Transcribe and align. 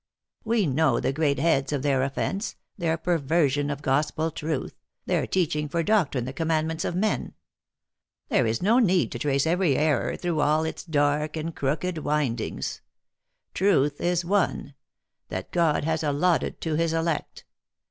"We 0.43 0.65
know 0.65 0.99
the 0.99 1.13
great 1.13 1.37
heads 1.37 1.71
of 1.71 1.83
their 1.83 2.01
offense 2.01 2.55
their 2.75 2.97
perversion 2.97 3.69
of 3.69 3.83
gospel 3.83 4.31
truth 4.31 4.73
their 5.05 5.27
teaching 5.27 5.69
for 5.69 5.83
doc 5.83 6.11
trine 6.13 6.25
the 6.25 6.33
commandments 6.33 6.83
of 6.83 6.95
men. 6.95 7.35
There 8.27 8.47
is 8.47 8.63
no 8.63 8.79
need 8.79 9.11
to 9.11 9.19
trace 9.19 9.45
every 9.45 9.75
error 9.77 10.15
through 10.17 10.39
all 10.41 10.63
its 10.63 10.83
dark 10.83 11.37
and 11.37 11.55
crooked 11.55 11.99
windings. 11.99 12.81
Truth 13.53 14.01
is 14.01 14.25
one: 14.25 14.73
that 15.29 15.51
God 15.51 15.83
has 15.83 16.01
allotted 16.01 16.59
to 16.61 16.73
his 16.73 16.93
elect. 16.93 17.45